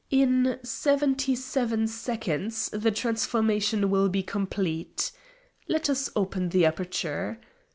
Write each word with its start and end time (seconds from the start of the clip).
In 0.09 0.57
seventy 0.63 1.35
seven 1.35 1.85
seconds 1.85 2.69
the 2.73 2.89
transformation 2.89 3.91
will 3.91 4.09
be 4.09 4.23
complete.... 4.23 5.11
Let 5.67 5.91
us 5.91 6.09
open 6.15 6.49
the 6.49 6.65
aperture. 6.65 7.39